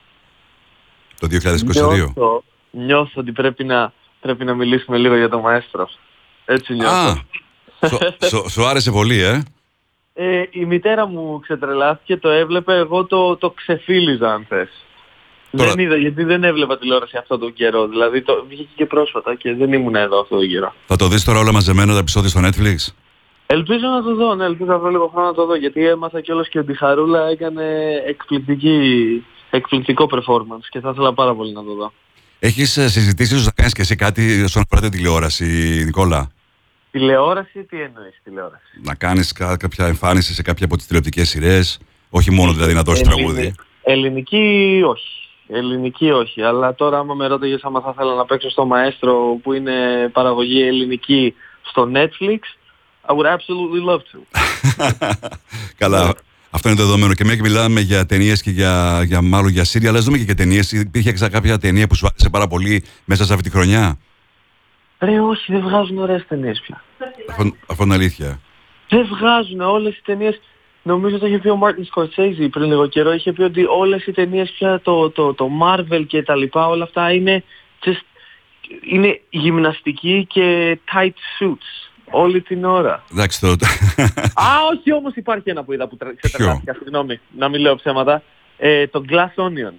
Το 1.21 1.27
2022. 1.31 1.37
Νιώθω, 1.65 2.45
νιώθω 2.71 3.21
ότι 3.21 3.33
πρέπει 3.33 3.65
να, 3.65 3.93
πρέπει 4.21 4.45
να 4.45 4.55
μιλήσουμε 4.55 4.97
λίγο 4.99 5.17
για 5.17 5.29
το 5.29 5.39
μαέστρο. 5.39 5.89
Έτσι 6.45 6.75
νιώθω. 6.75 7.11
Α, 7.81 7.89
σου, 7.89 7.99
σου- 8.29 8.51
σου 8.53 8.67
άρεσε 8.67 8.91
πολύ, 8.91 9.23
ε. 9.23 9.43
Ε, 10.19 10.43
η 10.51 10.65
μητέρα 10.65 11.07
μου 11.07 11.39
ξετρελάθηκε, 11.43 12.17
το 12.17 12.29
έβλεπε, 12.29 12.75
εγώ 12.75 13.05
το, 13.05 13.37
το 13.37 13.51
ξεφύλιζα 13.51 14.33
αν 14.33 14.47
θες. 14.49 14.69
Τώρα- 15.57 15.71
Δεν 15.71 15.85
είδα, 15.85 15.97
γιατί 15.97 16.25
δεν 16.25 16.45
έβλεπα 16.45 16.79
τηλεόραση 16.79 17.17
αυτόν 17.17 17.39
τον 17.41 17.53
καιρό. 17.53 17.89
Δηλαδή 17.89 18.23
το 18.23 18.45
βγήκε 18.49 18.69
και 18.77 18.87
πρόσφατα 18.87 19.35
και 19.35 19.55
δεν 19.55 19.73
ήμουν 19.73 19.95
εδώ 19.95 20.21
αυτόν 20.21 20.39
τον 20.39 20.49
καιρό. 20.49 20.75
Θα 20.87 20.97
το 20.97 21.09
δεις 21.09 21.25
τώρα 21.25 21.39
όλα 21.39 21.53
μαζεμένα 21.53 21.93
τα 21.93 21.99
επεισόδια 21.99 22.29
στο 22.29 22.41
Netflix; 22.45 22.93
Ελπίζω 23.47 23.87
να 23.89 24.03
το 24.03 24.15
δω, 24.15 24.35
ναι, 24.35 24.45
ελπίζω 24.45 24.71
να 24.71 24.79
βρω 24.79 24.91
λίγο 24.91 25.07
χρόνο 25.13 25.27
να 25.27 25.35
το 25.35 25.47
δω, 25.47 25.57
γιατί 25.57 25.87
έμαθα 25.87 26.21
κιόλας 26.21 26.49
και 26.49 26.59
ότι 26.59 26.73
η 26.73 26.75
Χαρούλα 26.75 27.29
έκανε 27.29 27.65
εκπληκτική, 28.07 28.79
εκπληκτικό 29.51 30.09
performance 30.11 30.65
και 30.69 30.81
θα 30.81 30.91
ήθελα 30.93 31.15
πάρα 31.15 31.35
πολύ 31.35 31.53
να 31.53 31.65
το 31.65 31.75
δω. 31.75 31.93
Έχεις 32.39 32.77
ε, 32.77 32.89
συζητήσεις 32.89 33.33
ίσως 33.33 33.47
να 33.47 33.53
κάνεις 33.53 33.73
και 33.73 33.81
εσύ 33.81 33.95
κάτι 33.97 34.43
όσον 34.43 34.63
αφορά 34.63 34.81
την 34.81 34.91
τηλεόραση, 34.91 35.45
Νικόλα; 35.85 36.31
Τηλεόραση, 36.99 37.65
τι 37.65 37.77
εννοείς 37.81 38.21
τηλεόραση; 38.25 38.81
Να 38.83 38.95
κάνεις 38.95 39.33
κα- 39.33 39.57
κάποια 39.57 39.87
εμφάνιση 39.87 40.35
σε 40.35 40.43
κάποια 40.43 40.65
από 40.65 40.77
τις 40.77 40.87
τηλεοπτικές 40.87 41.29
σειρές. 41.29 41.79
Όχι 42.11 42.31
μόνο 42.31 42.53
δηλαδή 42.53 42.75
να 42.75 42.83
δώσεις 42.83 43.03
Ελληνι- 43.07 43.17
τραγούδι. 43.27 43.55
Ελληνική 43.83 44.81
όχι. 44.87 45.09
Ελληνική 45.49 46.11
όχι. 46.11 46.43
Αλλά 46.43 46.75
τώρα 46.75 46.99
άμα 46.99 47.15
με 47.15 47.27
ρώταγες 47.27 47.63
άμα 47.65 47.81
θα 47.81 47.91
ήθελα 47.95 48.15
να 48.15 48.25
παίξω 48.25 48.51
στο 48.51 48.65
Μαέστρο 48.67 49.39
που 49.43 49.53
είναι 49.53 49.73
παραγωγή 50.13 50.63
ελληνική 50.63 51.35
στο 51.63 51.91
Netflix, 51.95 52.39
I 53.09 53.15
would 53.17 53.27
absolutely 53.37 53.91
love 53.91 54.01
to. 54.01 54.19
Καλά. 55.83 56.15
Αυτό 56.51 56.69
είναι 56.69 56.79
το 56.79 56.85
δεδομένο. 56.85 57.15
Και 57.15 57.25
μια 57.25 57.35
και 57.37 57.43
μιλάμε 57.43 57.81
για 57.81 58.07
ταινίες 58.07 58.43
και 58.43 58.51
για, 58.51 59.03
για 59.07 59.23
μάλλον 59.23 59.51
για 59.51 59.65
σύρια, 59.65 59.89
αλλά 59.89 59.99
ας 59.99 60.05
δούμε 60.05 60.17
και 60.17 60.23
για 60.25 60.35
ταινίες. 60.35 60.73
Υπήρχε 60.73 61.13
ξα- 61.13 61.29
κάποια 61.29 61.59
ταινία 61.59 61.87
που 61.87 61.95
σου 61.95 62.07
άρεσε 62.07 62.29
πάρα 62.31 62.47
πολύ 62.47 62.85
μέσα 63.05 63.25
σε 63.25 63.33
αυτή 63.33 63.45
τη 63.51 63.57
χρονιά; 63.57 63.99
Ρε 64.99 65.21
όχι, 65.21 65.53
δεν 65.53 65.61
βγάζουν 65.61 65.99
ωραίες 65.99 66.27
ταινίες 66.29 66.61
πια. 66.61 66.85
Αυτό, 67.31 67.57
αυτό 67.67 67.85
είναι 67.85 67.95
αλήθεια. 67.95 68.41
Δεν 68.89 69.07
βγάζουν 69.07 69.61
όλες 69.61 69.97
οι 69.97 70.03
ταινίες. 70.05 70.41
Νομίζω 70.83 71.19
το 71.19 71.27
είχε 71.27 71.39
πει 71.39 71.49
ο 71.49 71.57
Μάρτιν 71.57 71.85
Σκορσέιζι 71.85 72.49
πριν 72.49 72.65
λίγο 72.65 72.87
καιρό. 72.87 73.13
Είχε 73.13 73.33
πει 73.33 73.43
ότι 73.43 73.65
όλες 73.65 74.07
οι 74.07 74.13
ταινίες 74.13 74.51
πια, 74.51 74.81
το, 74.81 75.11
το, 75.11 75.35
το 75.35 75.49
Marvel 75.63 76.05
και 76.07 76.23
τα 76.23 76.37
λοιπά, 76.37 76.69
όλα 76.69 76.85
αυτά 76.85 77.13
είναι, 77.13 77.45
just, 77.85 78.05
είναι 78.91 79.21
γυμναστική 79.31 80.27
και 80.29 80.79
tight 80.93 81.15
suits. 81.41 81.91
Όλη 82.11 82.41
την 82.41 82.65
ώρα. 82.65 83.05
Εντάξει, 83.13 83.41
το... 83.41 83.49
Α, 84.35 84.47
όχι 84.75 84.93
όμως 84.93 85.15
υπάρχει 85.15 85.51
ένα 85.51 85.65
που 85.65 85.73
είδα 85.73 85.89
που 85.89 85.97
τρε- 85.97 86.17
ξετρελάθηκα, 86.21 86.75
συγγνώμη, 86.75 87.21
να 87.39 87.49
μην 87.49 87.61
λέω 87.61 87.75
ψέματα. 87.75 88.23
Ε, 88.57 88.87
το 88.87 89.05
Glass 89.09 89.45
Onion. 89.45 89.73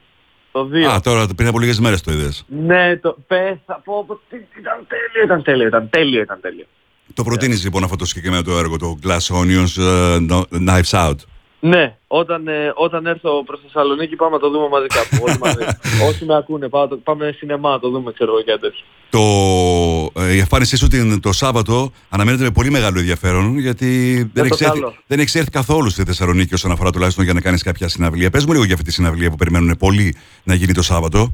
Το 0.58 0.70
2. 0.74 0.84
Α, 0.96 1.00
τώρα 1.00 1.28
πριν 1.36 1.48
από 1.48 1.60
λίγες 1.60 1.80
μέρες 1.80 2.02
το 2.02 2.12
είδες. 2.12 2.44
Ναι, 2.48 2.98
το 2.98 3.18
πέθα, 3.28 3.82
πω, 3.84 4.04
πω, 4.08 4.20
τι- 4.30 4.38
τι- 4.38 4.60
ήταν 4.60 4.88
τέλειο, 4.88 5.24
ήταν 5.26 5.44
τέλειο, 5.44 5.68
ήταν 5.68 5.90
τέλειο, 5.90 6.22
ήταν 6.22 6.40
τέλειο. 6.42 6.66
Το 7.14 7.24
προτείνεις 7.24 7.64
λοιπόν 7.64 7.84
αυτό 7.84 7.96
το 7.96 8.06
συγκεκριμένο 8.06 8.44
το 8.44 8.58
έργο, 8.58 8.78
το 8.78 8.98
Glass 9.04 9.36
Onions 9.42 9.74
uh, 9.80 10.28
No- 10.32 10.68
Knives 10.68 10.90
Out; 11.10 11.16
Ναι, 11.60 11.97
όταν, 12.08 12.48
ε, 12.48 12.72
όταν 12.76 13.06
έρθω 13.06 13.44
προς 13.44 13.60
Θεσσαλονίκη 13.64 14.16
πάμε 14.16 14.32
να 14.32 14.40
το 14.40 14.50
δούμε 14.50 14.68
μαζί 14.68 14.88
κάπου. 14.88 15.18
όλοι 15.26 15.38
μαζί. 15.40 15.64
Όσοι 16.08 16.26
με 16.26 16.36
ακούνε, 16.36 16.70
πάμε, 16.70 16.96
πάμε 16.96 17.34
σινεμά 17.38 17.70
να 17.70 17.80
το 17.80 17.90
δούμε, 17.90 18.12
ξέρω 18.12 18.32
εγώ 18.32 18.44
κάτι 18.44 18.60
τέτοιο. 18.60 18.84
Το, 19.10 20.22
ε, 20.22 20.34
η 20.34 20.40
εμφάνισή 20.40 20.78
σου 20.78 20.88
την- 20.88 21.22
το 21.22 21.32
Σάββατο 21.34 21.92
αναμένεται 22.10 22.44
με 22.44 22.52
πολύ 22.52 22.70
μεγάλο 22.70 23.00
ενδιαφέρον 23.00 23.58
γιατί 23.58 24.16
δεν 24.34 24.48
το 24.48 24.54
έχει 24.54 24.64
έρθει, 24.64 24.80
καλό. 24.80 24.96
δεν 25.08 25.20
έχεις 25.20 25.36
έρθει 25.36 25.50
καθόλου 25.50 25.90
στη 25.90 26.04
Θεσσαλονίκη 26.04 26.54
όσον 26.54 26.72
αφορά 26.72 26.92
τουλάχιστον 26.92 27.24
για 27.24 27.34
να 27.34 27.42
κάνεις 27.42 27.64
κάποια 27.64 27.88
συναυλία. 27.88 28.30
Πες 28.30 28.46
μου 28.46 28.52
λίγο 28.52 28.64
για 28.64 28.74
αυτή 28.74 28.86
τη 28.86 28.94
συναυλία 28.94 29.30
που 29.30 29.36
περιμένουν 29.36 29.78
πολλοί 29.78 30.16
να 30.44 30.54
γίνει 30.54 30.74
το 30.74 30.82
Σάββατο. 30.82 31.34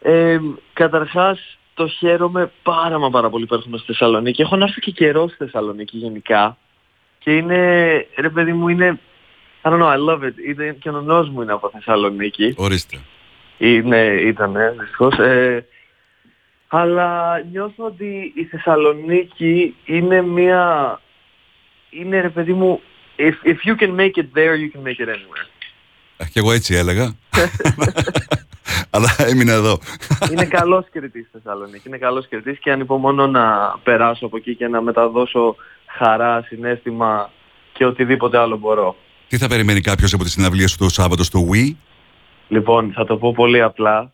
Ε, 0.00 0.38
καταρχάς 0.72 1.58
το 1.74 1.88
χαίρομαι 1.88 2.52
πάρα 2.62 2.98
μα 2.98 3.10
πάρα 3.10 3.30
πολύ 3.30 3.46
που 3.46 3.54
έρχομαι 3.54 3.76
στη 3.76 3.86
Θεσσαλονίκη. 3.86 4.42
Έχω 4.42 4.56
να 4.56 4.64
έρθω 4.64 4.80
και 4.80 4.90
καιρός 4.90 5.30
στη 5.32 5.44
Θεσσαλονίκη 5.44 5.96
γενικά. 5.96 6.56
Και 7.18 7.36
είναι, 7.36 7.56
ρε 8.16 8.28
παιδί 8.28 8.52
μου, 8.52 8.68
είναι... 8.68 9.00
I 9.64 9.70
don't 9.70 9.78
know, 9.78 9.88
I 9.88 9.96
love 9.96 10.22
it. 10.22 10.34
Είναι, 10.48 10.76
και 10.80 10.88
ο 10.88 10.92
νονός 10.92 11.28
μου 11.28 11.42
είναι 11.42 11.52
από 11.52 11.70
Θεσσαλονίκη. 11.72 12.54
Ορίστε. 12.56 12.98
Είναι, 13.58 14.04
ήταν, 14.06 14.56
δυστυχώς. 14.78 15.18
Ε, 15.18 15.66
αλλά 16.68 17.38
νιώθω 17.50 17.84
ότι 17.84 18.32
η 18.36 18.44
Θεσσαλονίκη 18.44 19.76
είναι 19.84 20.22
μια... 20.22 21.00
Είναι, 21.90 22.20
ρε 22.20 22.28
παιδί 22.28 22.52
μου, 22.52 22.80
if, 23.16 23.48
if 23.48 23.68
you 23.68 23.76
can 23.82 23.90
make 24.00 24.16
it 24.16 24.28
there, 24.34 24.54
you 24.56 24.70
can 24.74 24.82
make 24.82 24.98
it 25.04 25.08
anywhere. 25.08 25.48
Ε, 26.16 26.24
Και 26.24 26.38
εγώ 26.38 26.52
έτσι 26.52 26.74
έλεγα. 26.74 27.14
Αλλά 28.94 29.14
έμεινα 29.18 29.52
εδώ. 29.52 29.78
είναι 30.32 30.44
καλός 30.44 30.84
κριτής 30.92 31.26
στη 31.28 31.38
Θεσσαλονίκη. 31.38 31.88
Είναι 31.88 31.98
καλός 31.98 32.28
κριτής 32.28 32.58
και 32.58 32.72
ανυπομονώ 32.72 33.26
να 33.26 33.74
περάσω 33.82 34.26
από 34.26 34.36
εκεί 34.36 34.54
και 34.54 34.68
να 34.68 34.80
μεταδώσω 34.80 35.56
χαρά, 35.86 36.42
συνέστημα 36.46 37.30
και 37.72 37.86
οτιδήποτε 37.86 38.38
άλλο 38.38 38.56
μπορώ. 38.56 38.96
Τι 39.32 39.38
θα 39.38 39.48
περιμένει 39.48 39.80
κάποιος 39.80 40.12
από 40.12 40.24
τη 40.24 40.30
συναυλία 40.30 40.68
σου 40.68 40.76
το 40.78 40.88
Σάββατο 40.88 41.24
στο 41.24 41.48
Wii; 41.52 41.74
Λοιπόν, 42.48 42.92
θα 42.92 43.04
το 43.04 43.16
πω 43.16 43.32
πολύ 43.32 43.62
απλά. 43.62 44.12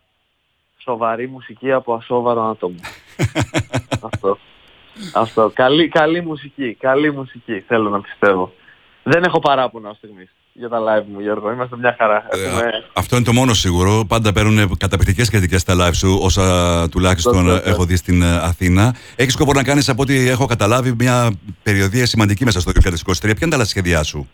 Σοβαρή 0.78 1.28
μουσική 1.28 1.72
από 1.72 1.94
ασόβαρο 1.94 2.42
άτομο. 2.42 2.76
Αυτό. 4.12 4.38
Αυτό. 5.14 5.50
Καλή, 5.54 5.88
καλή 5.88 6.22
μουσική. 6.22 6.74
Καλή 6.74 7.12
μουσική. 7.12 7.64
Θέλω 7.66 7.90
να 7.90 8.00
πιστεύω. 8.00 8.52
Δεν 9.02 9.22
έχω 9.22 9.38
παράπονα 9.38 9.88
ως 9.88 9.96
στιγμής 9.96 10.28
για 10.52 10.68
τα 10.68 10.78
live 10.78 11.04
μου, 11.12 11.20
Γιώργο. 11.20 11.52
Είμαστε 11.52 11.76
μια 11.76 11.94
χαρά. 11.98 12.26
Ε, 12.30 12.44
Έχουμε... 12.44 12.62
Αυτό 12.92 13.16
είναι 13.16 13.24
το 13.24 13.32
μόνο 13.32 13.54
σίγουρο. 13.54 14.04
Πάντα 14.08 14.32
παίρνουν 14.32 14.76
καταπληκτικές 14.76 15.30
κριτικές 15.30 15.60
στα 15.60 15.74
live 15.80 15.94
σου, 15.94 16.18
όσα 16.22 16.88
τουλάχιστον 16.88 17.34
Σωστό, 17.34 17.52
ναι. 17.52 17.70
έχω 17.70 17.84
δει 17.84 17.96
στην 17.96 18.22
ε, 18.22 18.36
Αθήνα. 18.36 18.94
Έχεις 19.16 19.32
σκοπό 19.32 19.52
να 19.52 19.62
κάνεις, 19.62 19.88
από 19.88 20.02
ό,τι 20.02 20.28
έχω 20.28 20.46
καταλάβει, 20.46 20.94
μια 20.98 21.30
περιοδία 21.62 22.06
σημαντική 22.06 22.44
μέσα 22.44 22.60
στο 22.60 22.72
2023. 22.74 22.80
Ποια 23.20 23.34
είναι 23.40 23.50
τα 23.50 23.56
άλλα 23.56 23.64
σχέδιά 23.64 24.02
σου; 24.02 24.28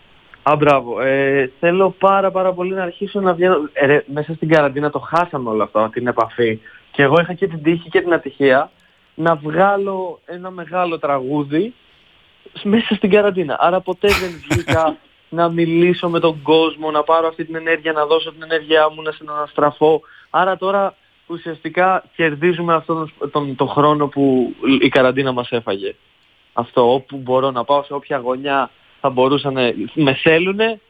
Α, 0.50 0.56
μπράβο. 0.56 1.00
Ε, 1.00 1.52
θέλω 1.60 1.90
πάρα 1.98 2.30
πάρα 2.30 2.52
πολύ 2.52 2.74
να 2.74 2.82
αρχίσω 2.82 3.20
να 3.20 3.34
βγαίνω. 3.34 3.68
Ε, 3.72 3.86
ρε, 3.86 4.04
μέσα 4.06 4.34
στην 4.34 4.48
καραντίνα 4.48 4.90
το 4.90 4.98
χάσαμε 4.98 5.50
όλο 5.50 5.62
αυτό, 5.62 5.88
την 5.92 6.06
επαφή. 6.06 6.60
Και 6.90 7.02
εγώ 7.02 7.20
είχα 7.20 7.34
και 7.34 7.46
την 7.46 7.62
τύχη 7.62 7.88
και 7.88 8.00
την 8.00 8.12
ατυχία 8.12 8.70
να 9.14 9.34
βγάλω 9.34 10.20
ένα 10.24 10.50
μεγάλο 10.50 10.98
τραγούδι 10.98 11.74
σ- 12.52 12.64
μέσα 12.64 12.94
στην 12.94 13.10
καραντίνα. 13.10 13.56
Άρα 13.60 13.80
ποτέ 13.80 14.08
δεν 14.08 14.44
βγήκα 14.48 14.96
να 15.38 15.48
μιλήσω 15.48 16.08
με 16.08 16.20
τον 16.20 16.42
κόσμο, 16.42 16.90
να 16.90 17.02
πάρω 17.02 17.26
αυτή 17.26 17.44
την 17.44 17.54
ενέργεια, 17.54 17.92
να 17.92 18.06
δώσω 18.06 18.32
την 18.32 18.42
ενέργειά 18.42 18.90
μου, 18.90 19.02
να 19.02 19.12
συναναστραφώ. 19.12 20.00
Άρα 20.30 20.56
τώρα 20.56 20.94
ουσιαστικά 21.26 22.04
κερδίζουμε 22.16 22.74
αυτόν 22.74 23.12
τον, 23.18 23.30
τον, 23.30 23.56
τον 23.56 23.68
χρόνο 23.68 24.06
που 24.06 24.54
η 24.80 24.88
καραντίνα 24.88 25.32
μας 25.32 25.50
έφαγε. 25.50 25.94
Αυτό, 26.52 26.92
όπου 26.94 27.16
μπορώ 27.16 27.50
να 27.50 27.64
πάω, 27.64 27.82
σε 27.82 27.92
όποια 27.92 28.18
γωνιά 28.18 28.70
θα 29.06 29.12
μπορούσαν, 29.12 29.54
με 29.94 30.14
θέλουνε, 30.22 30.80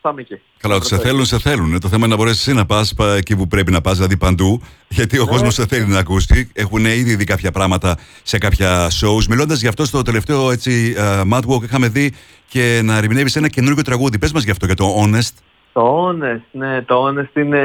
πάμε 0.00 0.20
εκεί. 0.20 0.40
Καλά, 0.58 0.74
ότι 0.74 0.86
σε 0.86 0.98
θέλουν, 0.98 1.24
σε 1.24 1.38
θέλουν. 1.38 1.80
Το 1.80 1.88
θέμα 1.88 2.04
είναι 2.06 2.14
να 2.14 2.16
μπορέσεις 2.16 2.46
εσύ 2.46 2.56
να 2.56 2.66
πας 2.66 2.94
εκεί 3.16 3.36
που 3.36 3.46
πρέπει 3.46 3.70
να 3.72 3.80
πας, 3.80 3.96
δηλαδή 3.96 4.16
παντού. 4.16 4.60
Γιατί 4.88 5.18
ο 5.18 5.24
Ναι. 5.24 5.30
κόσμος 5.30 5.54
σε 5.54 5.66
θέλει 5.66 5.86
να 5.86 5.98
ακούσει. 5.98 6.50
Έχουν 6.54 6.84
ήδη 6.84 7.14
δει 7.14 7.24
κάποια 7.24 7.50
πράγματα 7.50 7.96
σε 8.22 8.38
κάποια 8.38 8.88
shows. 8.88 9.24
Μιλώντας 9.28 9.60
γι' 9.60 9.68
αυτό 9.68 9.84
στο 9.84 10.02
τελευταίο 10.02 10.50
έτσι, 10.50 10.94
ε, 10.98 11.20
Mad 11.32 11.40
Walk, 11.50 11.62
είχαμε 11.62 11.88
δει 11.88 12.12
και 12.48 12.80
να 12.84 12.96
ερμηνεύεις 12.96 13.36
ένα 13.36 13.48
καινούργιο 13.48 13.82
τραγούδι. 13.82 14.18
Πες 14.18 14.32
μας 14.32 14.42
γι' 14.44 14.50
αυτό, 14.50 14.66
για 14.66 14.74
το 14.74 14.84
Honest. 15.02 15.32
Το 15.72 16.08
Honest, 16.08 16.40
ναι, 16.50 16.82
το 16.82 17.06
Honest 17.06 17.36
είναι... 17.36 17.60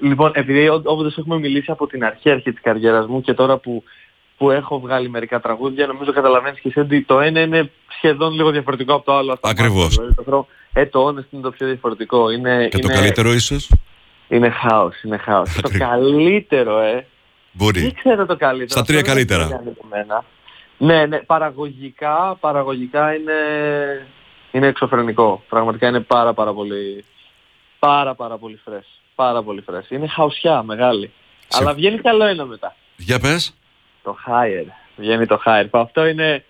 Λοιπόν, 0.00 0.30
επειδή 0.34 0.68
ό- 0.68 0.82
όποτε 0.84 1.10
έχουμε 1.18 1.38
μιλήσει 1.38 1.70
από 1.70 1.86
την 1.86 2.04
αρχή, 2.04 2.30
αρχή 2.30 2.52
της 2.52 2.60
καριέρας 2.62 3.06
μου 3.06 3.20
και 3.20 3.32
τώρα 3.34 3.56
που, 3.58 3.82
που 4.36 4.50
έχω 4.50 4.80
βγάλει 4.80 5.08
μερικά 5.10 5.40
τραγούδια, 5.40 5.86
νομίζω 5.86 6.12
καταλαβαίνεις 6.12 6.60
και 6.60 6.68
εσύ 6.68 6.80
ότι 6.80 7.02
το 7.02 7.20
ένα 7.20 7.40
είναι 7.40 7.70
σχεδόν 7.96 8.32
λίγο 8.32 8.50
διαφορετικό 8.50 8.94
από 8.94 9.04
το 9.04 9.16
άλλο. 9.16 9.32
Αυτό 9.32 9.48
Ακριβώς. 9.48 9.94
δηλαδή, 9.94 10.14
το, 10.14 10.22
χρόνο- 10.22 10.46
ε, 10.72 10.86
το 10.86 11.06
Honest 11.08 11.24
είναι 11.30 11.42
το 11.42 11.50
πιο 11.50 11.66
διαφορετικό. 11.66 12.30
Είναι, 12.30 12.68
Και 12.68 12.78
το 12.78 12.88
είναι, 12.88 13.00
καλύτερο, 13.00 13.32
ίσως; 13.32 13.70
είναι 14.28 14.50
χάος, 14.50 15.02
είναι 15.02 15.16
χάος. 15.16 15.52
το 15.52 15.60
Ακριβώς. 15.64 15.88
καλύτερο, 15.88 16.78
ε, 16.80 16.92
δεν 16.92 17.04
Μπορεί. 17.52 17.92
ξέρω 17.92 18.26
το 18.26 18.36
καλύτερο. 18.36 18.68
Στα 18.70 18.82
τρία 18.82 19.00
Αυτό 19.00 19.12
δεν 19.14 19.26
καλύτερα. 19.26 19.42
έχει 19.42 19.52
κάνει 19.52 19.68
από 19.78 19.86
μένα. 19.90 20.24
Ναι, 20.78 21.06
ναι, 21.06 21.18
παραγωγικά, 21.18 22.36
παραγωγικά 22.40 23.14
είναι, 23.14 23.32
είναι 24.52 24.66
εξωφρενικό. 24.66 25.42
Πραγματικά 25.48 25.88
είναι 25.88 26.00
πάρα 26.00 26.32
πάρα 26.34 26.52
πολύ, 26.52 27.04
πάρα 27.78 28.14
πάρα 28.14 28.36
πολύ 28.38 28.60
fresh. 28.68 28.86
Πάρα 29.14 29.42
πολύ 29.42 29.64
fresh. 29.70 29.90
Είναι 29.90 30.06
χαουσιά 30.06 30.62
μεγάλη. 30.62 31.10
Σε- 31.48 31.58
Αλλά 31.62 31.74
βγαίνει 31.74 31.98
καλό 31.98 32.24
ένα 32.24 32.44
μετά. 32.44 32.76
Για 32.96 33.20
πες. 33.20 33.54
Το 34.06 34.16
higher. 34.26 34.66
Βγαίνει 34.96 35.26
το 35.26 35.38
higher. 35.44 35.66
Που 35.70 35.78
Αυτό 35.78 36.06
είναι, 36.06 36.44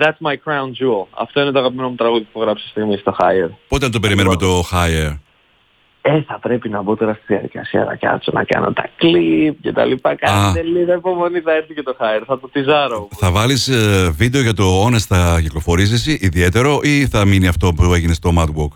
that's 0.00 0.18
my 0.26 0.32
crown 0.44 0.68
jewel. 0.78 1.06
Αυτό 1.10 1.40
είναι 1.40 1.50
το 1.50 1.58
αγαπημένο 1.58 1.88
μου 1.88 1.94
τραγούδι 1.94 2.22
που 2.22 2.28
έχω 2.34 2.44
γράψει 2.44 2.62
στη 2.62 2.70
στιγμή 2.70 2.96
στο 2.96 3.16
higher. 3.18 3.50
Πότε 3.68 3.86
να 3.86 3.92
το 3.92 4.00
περιμένουμε 4.00 4.36
το 4.36 4.62
Higher. 4.72 5.18
Ε, 6.02 6.22
θα 6.22 6.38
πρέπει 6.38 6.68
να 6.68 6.82
μπω 6.82 6.96
τώρα 6.96 7.14
στη 7.14 7.24
διαδικασία 7.26 7.84
να 7.84 7.96
κάτσω 7.96 8.30
να 8.34 8.44
κάνω 8.44 8.72
τα 8.72 8.88
κλιπ 8.96 9.60
και 9.60 9.72
τα 9.72 9.84
λοιπά. 9.84 10.14
Κάντε 10.14 10.62
λίγο 10.62 10.92
υπομονή 10.92 11.40
θα 11.40 11.52
έρθει 11.52 11.74
και 11.74 11.82
το 11.82 11.96
higher. 12.00 12.22
Θα 12.26 12.40
το 12.40 12.48
τυζάρω. 12.48 13.08
Θα 13.10 13.30
βάλεις 13.30 13.70
βίντεο 14.16 14.42
για 14.42 14.54
το 14.54 14.86
Honest, 14.86 15.06
θα 15.08 15.40
κυκλοφορήσεις 15.42 15.92
εσύ 15.92 16.18
ιδιαίτερο 16.20 16.78
ή 16.82 17.06
θα 17.06 17.24
μείνει 17.24 17.48
αυτό 17.48 17.72
που 17.72 17.94
έγινε 17.94 18.12
στο 18.12 18.30
Mad 18.38 18.48
Walk. 18.48 18.74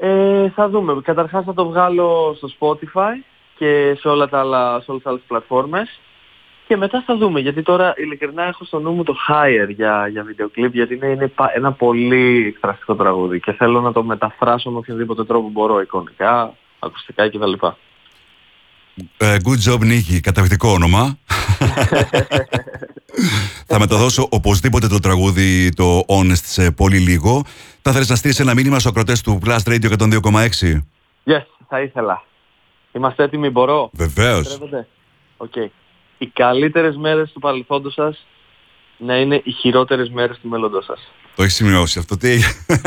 Ε, 0.00 0.50
θα 0.50 0.68
δούμε. 0.68 1.00
Καταρχάς 1.02 1.44
θα 1.44 1.54
το 1.54 1.66
βγάλω 1.66 2.36
στο 2.36 2.48
Spotify 2.58 3.14
και 3.58 3.96
σε, 3.98 4.08
όλα 4.08 4.28
τα 4.28 4.38
άλλα, 4.38 4.80
σε 4.80 4.90
όλες 4.90 5.02
τις 5.02 5.10
άλλες 5.10 5.22
πλατφόρμες. 5.26 6.00
Και 6.66 6.76
μετά 6.76 7.02
θα 7.06 7.16
δούμε, 7.16 7.40
γιατί 7.40 7.62
τώρα 7.62 7.94
ειλικρινά 7.96 8.42
έχω 8.42 8.64
στο 8.64 8.78
νου 8.78 8.92
μου 8.92 9.02
το 9.02 9.14
Higher 9.28 9.68
για, 9.68 10.08
για 10.08 10.22
βίντεο 10.22 10.48
κλιπ, 10.48 10.74
γιατί 10.74 10.94
είναι, 10.94 11.06
είναι 11.06 11.28
πα- 11.28 11.52
ένα 11.54 11.72
πολύ 11.72 12.46
εκφραστικό 12.46 12.94
τραγούδι 12.94 13.40
και 13.40 13.52
θέλω 13.52 13.80
να 13.80 13.92
το 13.92 14.02
μεταφράσω 14.02 14.70
με 14.70 14.78
οποιοδήποτε 14.78 15.24
τρόπο 15.24 15.48
μπορώ, 15.48 15.80
εικονικά, 15.80 16.54
ακουστικά 16.78 17.28
κτλ. 17.28 17.52
Ε, 19.16 19.36
good 19.44 19.70
job, 19.72 19.78
Νίκη. 19.80 20.20
Καταπληκτικό 20.20 20.68
όνομα. 20.68 21.18
θα 23.66 23.78
μεταδώσω 23.78 24.28
οπωσδήποτε 24.30 24.86
το 24.86 24.98
τραγούδι 24.98 25.68
το 25.68 26.04
Honest 26.08 26.42
σε 26.42 26.70
πολύ 26.70 26.98
λίγο. 26.98 27.42
Θα 27.82 27.92
θέλεις 27.92 28.08
να 28.08 28.16
στείλεις 28.16 28.40
ένα 28.40 28.54
μήνυμα 28.54 28.78
στους 28.78 28.90
ακροατές 28.90 29.20
του 29.20 29.38
Blast 29.46 29.62
Radio 29.66 29.90
102,6. 29.98 30.82
Yes, 31.24 31.42
θα 31.68 31.80
ήθελα. 31.80 32.22
Είμαστε 32.92 33.22
έτοιμοι, 33.22 33.50
μπορώ; 33.50 33.90
Βεβαίως. 33.92 34.46
Επιτρέπετε. 34.46 34.88
Οκ. 35.36 35.52
Οι 36.18 36.26
καλύτερες 36.26 36.96
μέρες 36.96 37.32
του 37.32 37.40
παρελθόντος 37.40 37.92
σας 37.92 38.26
να 38.98 39.16
είναι 39.16 39.40
οι 39.44 39.50
χειρότερες 39.50 40.10
μέρες 40.10 40.38
του 40.38 40.48
μέλλοντος 40.48 40.84
σας. 40.84 41.12
Το 41.36 41.42
έχεις 41.42 41.54
σημειώσει 41.54 41.98
αυτό. 41.98 42.16
Τι... 42.16 42.38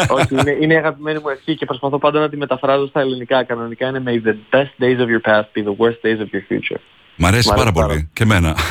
Όχι, 0.09 0.35
είναι, 0.35 0.57
είναι 0.61 0.73
η 0.73 0.77
αγαπημένη 0.77 1.19
μου 1.19 1.29
ευχή 1.29 1.55
και 1.55 1.65
προσπαθώ 1.65 1.99
πάντα 1.99 2.19
να 2.19 2.29
τη 2.29 2.37
μεταφράζω 2.37 2.87
στα 2.87 2.99
ελληνικά. 2.99 3.43
Κανονικά 3.43 3.87
είναι 3.87 4.03
May 4.05 4.27
the 4.27 4.35
best 4.55 4.83
days 4.83 4.99
of 4.99 5.07
your 5.07 5.21
past 5.31 5.45
be 5.53 5.63
the 5.63 5.75
worst 5.77 6.01
days 6.01 6.19
of 6.19 6.27
your 6.31 6.45
future. 6.49 6.79
Μ' 7.17 7.25
αρέσει 7.25 7.47
Μ' 7.47 7.55
πάρα 7.55 7.61
αρέσει 7.61 7.73
πολύ. 7.73 7.87
πάρα. 7.87 8.07
Και 8.13 8.23
εμένα. 8.23 8.55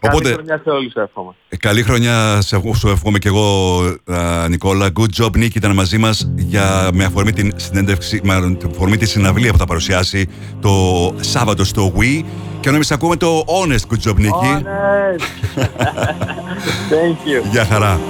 Καλή 0.00 0.16
Οπότε, 0.16 0.32
χρονιά 0.32 0.60
σε 0.64 0.70
όλους 0.70 0.92
εύχομαι. 0.94 1.32
ε, 1.48 1.56
καλή 1.56 1.82
χρονιά 1.82 2.38
σε, 2.40 2.60
σου 2.74 2.88
εύχομαι 2.88 3.18
και 3.18 3.28
εγώ, 3.28 3.80
α, 4.04 4.48
Νικόλα. 4.48 4.88
Good 5.00 5.22
job, 5.24 5.36
Νίκη, 5.36 5.58
ήταν 5.58 5.72
μαζί 5.74 5.98
μας 5.98 6.30
για, 6.36 6.90
με 6.92 7.04
αφορμή 7.04 7.32
την 7.32 7.52
συνέντευξη, 7.56 8.20
μάλλον, 8.24 8.58
με 8.62 8.68
αφορμή 8.70 8.96
τη 8.96 9.06
συναυλία 9.06 9.52
που 9.52 9.58
θα 9.58 9.64
παρουσιάσει 9.64 10.28
το 10.60 10.70
Σάββατο 11.20 11.64
στο 11.64 11.92
Wii. 11.98 12.22
Και 12.60 12.68
ενώ 12.68 12.74
εμείς 12.74 12.90
ακούμε 12.90 13.16
το 13.16 13.44
Honest 13.46 13.94
Good 13.94 14.08
job, 14.10 14.16
Νίκη. 14.16 14.32
Honest! 14.42 15.20
Thank 16.90 17.28
you. 17.28 17.50
Γεια 17.50 17.64
χαρά. 17.64 18.00